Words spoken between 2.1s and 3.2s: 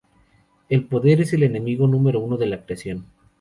uno de la creación.